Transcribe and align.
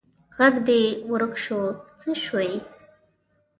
ږغ 0.37 0.53
دي 0.67 0.81
ورک 1.11 1.33
سو 1.45 1.59
څه 1.99 2.09
سوي 2.25 2.53